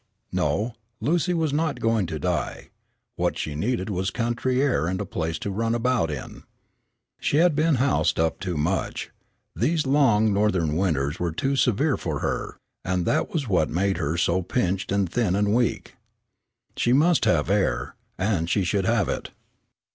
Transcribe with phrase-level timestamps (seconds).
[0.31, 2.71] No, Lucy was not going to die.
[3.17, 6.41] What she needed was country air and a place to run about in.
[7.19, 9.11] She had been housed up too much;
[9.55, 14.17] these long Northern winters were too severe for her, and that was what made her
[14.17, 15.95] so pinched and thin and weak.
[16.75, 19.29] She must have air, and she should have it.